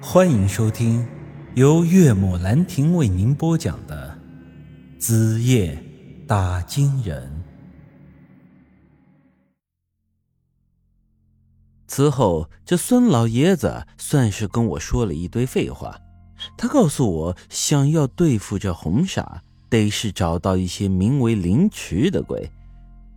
[0.00, 1.06] 欢迎收听
[1.54, 4.18] 由岳母兰亭为您播讲的
[5.00, 5.82] 《子夜
[6.26, 7.22] 打金人》。
[11.86, 15.98] 此后，这孙老爷子算是跟我说了一堆废话。
[16.58, 19.38] 他告诉我，想要对付这红煞，
[19.70, 22.50] 得是找到一些名为灵池的鬼。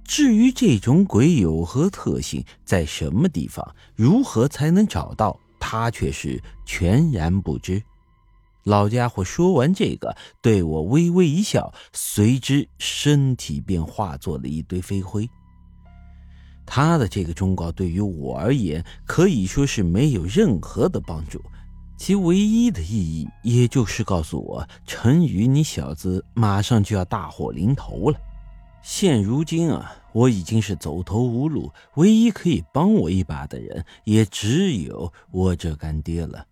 [0.05, 5.37] 至于这种鬼有何特性，在什么地方，如何才能找到？
[5.59, 7.81] 他却是全然不知。
[8.63, 15.27] 老家伙说完这个，对我微微一笑，随之身体便化作了一堆飞灰。
[16.65, 21.41] 他的这个忠告对于我而言可以说是没有任何的帮助，
[21.97, 28.19] 其唯一的意义也就是告诉我：陈宇，你小子马上就要大祸临头了。
[28.81, 36.45] 现如今啊，我已经是走投无路，唯一可以帮我一把的人也只有我这干爹了。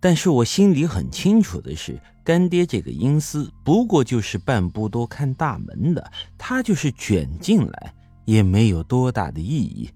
[0.00, 9.90] 但是我心里很清楚的是，干爹这个阴司不过就是半步多看大门的，他就是卷进来也没有多大的意义。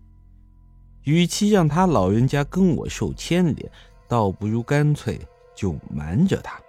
[1.04, 3.70] 与其让他老人家跟我受牵连，
[4.08, 5.20] 倒不如干脆
[5.54, 6.60] 就瞒着他。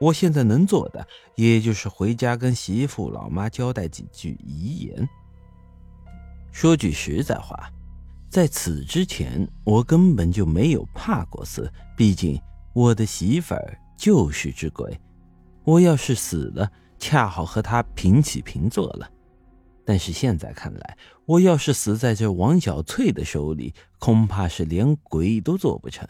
[0.00, 1.06] 我现在能做的，
[1.36, 5.08] 也就是回家跟媳妇、老妈交代几句遗言。
[6.50, 7.70] 说句实在话，
[8.30, 11.70] 在此之前，我根本就没有怕过死。
[11.96, 12.40] 毕竟
[12.72, 14.98] 我的媳妇儿就是只鬼，
[15.64, 19.06] 我要是死了，恰好和她平起平坐了。
[19.84, 26.08] 但是现在看来，我要是死在这王小翠的手里，恐怕是连鬼都做不成。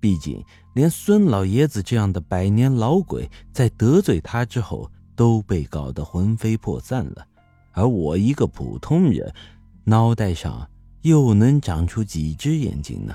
[0.00, 0.42] 毕竟，
[0.74, 7.26] 连孙老爷子这样的百年老鬼，在得罪他之后，都被搞得魂飞魄散了。
[7.72, 9.32] 而我一个普通人，
[9.84, 10.68] 脑袋上
[11.02, 13.14] 又能长出几只眼睛呢？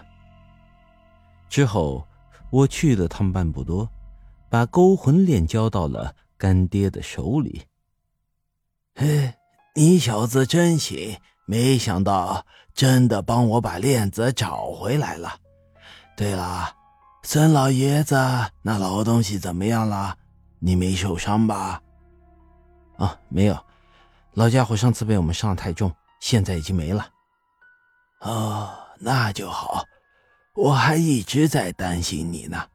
[1.50, 2.08] 之后，
[2.52, 3.90] 我去了趟半步多，
[4.50, 7.64] 把勾魂链交到了干爹的手里。
[8.96, 9.34] 嘿，
[9.76, 11.18] 你小子真行！
[11.48, 15.38] 没想到真的帮我把链子找回来了。
[16.16, 16.74] 对了，
[17.24, 18.16] 孙老爷子
[18.62, 20.18] 那老东西怎么样了？
[20.60, 21.82] 你没受伤吧？
[22.98, 23.66] 啊，没有，
[24.34, 27.06] 老家伙上次被我们伤的太重，现在已经没了。
[28.22, 29.84] 哦，那就好，
[30.56, 32.66] 我还一直在担心你呢。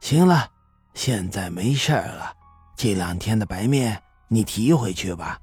[0.00, 0.50] 行了，
[0.94, 2.34] 现在没事了，
[2.76, 5.38] 这两天的白面你提回去吧。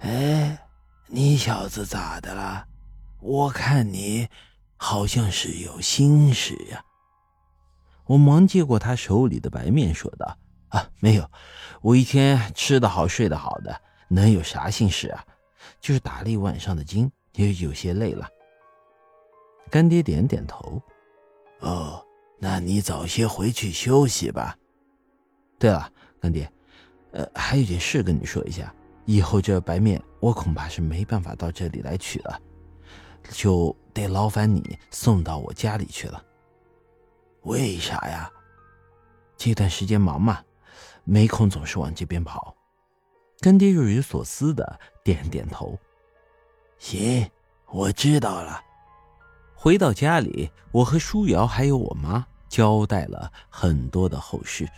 [0.00, 0.58] 哎，
[1.06, 2.66] 你小子咋的了？
[3.20, 4.28] 我看你。
[4.84, 6.84] 好像是有心事呀。
[8.04, 10.36] 我忙接过他手里的白面，说道
[10.68, 11.26] ：“啊，没有，
[11.80, 15.24] 我一天吃得好，睡得好的，能有啥心事啊？
[15.80, 18.28] 就是打了一晚上的经，也有些累了。”
[19.72, 20.82] 干爹点点头
[21.60, 22.04] ：“哦，
[22.38, 24.54] 那你早些回去休息吧。
[25.58, 25.90] 对了，
[26.20, 26.52] 干爹，
[27.12, 28.70] 呃，还有件事跟你说一下，
[29.06, 32.38] 以后这白面我恐怕是没办法到这里来取了。”
[33.30, 36.24] 就得劳烦你送到我家里去了。
[37.42, 38.30] 为啥呀？
[39.36, 40.42] 这段时间忙嘛，
[41.04, 42.56] 没空总是往这边跑。
[43.40, 45.78] 干爹若有所思的点点头。
[46.78, 47.28] 行，
[47.70, 48.62] 我知道了。
[49.54, 54.68] 回到家里，我和舒瑶还有我妈交代了很多的后事。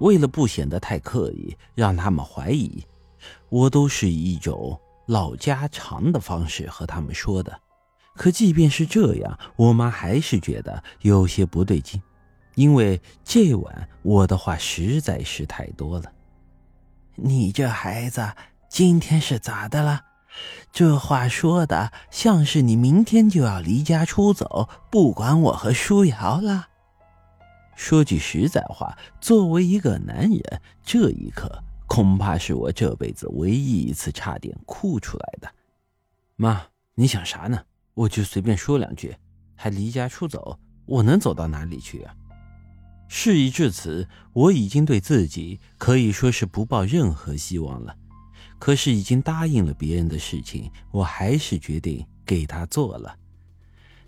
[0.00, 2.84] 为了不显得太刻意，让他们怀疑，
[3.48, 7.60] 我都是以一种老家常的方式和他们说的。
[8.14, 12.00] 可即便是这样，我妈还是觉得有些不对劲，
[12.54, 16.12] 因为这晚我的话实在是太多了。
[17.16, 18.32] 你这孩子
[18.68, 20.02] 今天是咋的了？
[20.72, 26.68] 这话说的像是你明天就要离家出走，不管我和舒瑶了。
[27.76, 35.52] 说句实在话，作为一个男人，这一刻恐怕是我这辈子唯一一次差点哭出来的。
[36.36, 37.62] 妈，你想啥呢？
[37.94, 39.16] 我就随便说两句，
[39.54, 42.14] 还离家出走，我能走到哪里去啊？
[43.06, 47.94] 事已至此，我已经对自己可以说是不抱任何希望了。
[48.58, 53.16] 可是已经答应了别人的事情，我还是决定给他做了。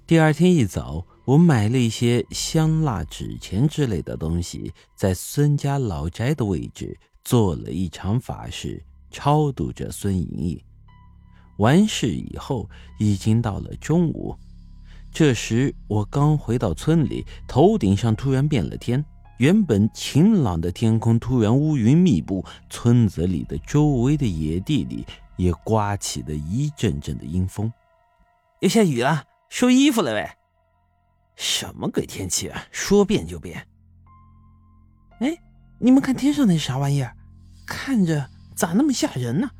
[0.06, 8.80] 第二天一早，我买了一些香蜡纸钱之类的东西，在孙家老宅的位置做了一场法事，
[9.10, 10.62] 超度着孙莹莹。
[11.58, 12.70] 完事以后，
[13.00, 14.36] 已经到了中午。
[15.10, 19.04] 这时我刚回到村里，头顶上突然变了天，
[19.38, 25.04] 原本晴朗的天空突然乌云密布，村子里的周围的野地里
[25.36, 27.72] 也刮起了一阵阵的阴风。
[28.60, 30.38] 要下雨了，收衣服了呗。
[31.34, 32.66] 什么鬼天气啊！
[32.70, 33.66] 说变就变。
[35.18, 35.36] 哎，
[35.80, 37.15] 你们看天上那是啥玩意儿？
[37.66, 39.50] 看着咋那么吓人呢？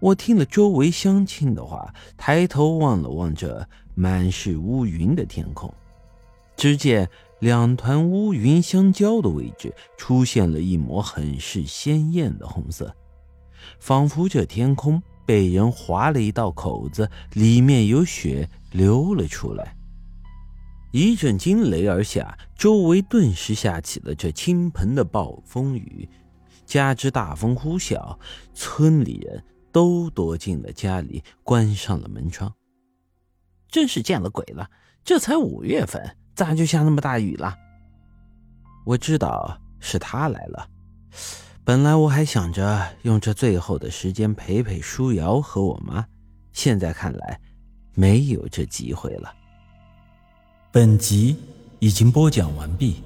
[0.00, 5.72] 我听了周围乡亲的话，抬头望了望这满是乌云的天空，
[6.56, 7.08] 只见
[7.38, 12.92] 两团乌云相交的位置出现了一抹很是鲜艳的红色，
[13.78, 19.76] 仿佛这天空被人划了一道口子，里面有血流了出来。
[20.90, 26.08] 一阵惊雷而下，周围顿时下起了这倾盆的暴风雨，
[26.64, 28.18] 加之大风呼啸，
[28.54, 29.44] 村里人。
[29.72, 32.52] 都躲进了家里，关上了门窗。
[33.68, 34.68] 真是见了鬼了！
[35.02, 37.56] 这才五月份，咋就下那么大雨了？
[38.84, 40.68] 我知道是他来了。
[41.64, 46.06] 本来我还想着用这最后的时间陪陪舒瑶和我妈，
[46.52, 47.40] 现在看来
[47.94, 49.34] 没有这机会了。
[50.70, 51.34] 本集
[51.78, 53.02] 已经播讲完毕，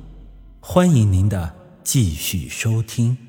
[0.58, 1.54] 欢迎您的
[1.84, 3.25] 继续收听。